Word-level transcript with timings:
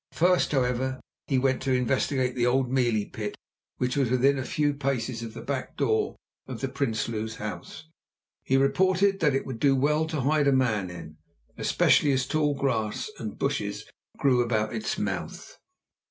First, 0.13 0.51
however, 0.51 0.99
he 1.27 1.37
went 1.37 1.61
to 1.61 1.73
investigate 1.73 2.33
the 2.33 2.47
old 2.47 2.71
mealie 2.71 3.05
pit 3.05 3.37
which 3.77 3.95
was 3.95 4.09
within 4.09 4.39
a 4.39 4.43
few 4.43 4.73
paces 4.73 5.21
of 5.21 5.35
the 5.35 5.43
back 5.43 5.77
door 5.77 6.15
of 6.47 6.59
the 6.59 6.69
Prinsloos' 6.69 7.35
house. 7.35 7.87
He 8.41 8.57
reported 8.57 9.19
that 9.19 9.35
it 9.35 9.45
would 9.45 9.59
do 9.59 9.75
well 9.75 10.07
to 10.07 10.21
hide 10.21 10.47
a 10.47 10.51
man 10.53 10.89
in, 10.89 11.17
especially 11.55 12.11
as 12.13 12.25
tall 12.25 12.55
grass 12.55 13.11
and 13.19 13.37
bushes 13.37 13.85
grew 14.17 14.41
about 14.41 14.73
its 14.73 14.97
mouth. 14.97 15.59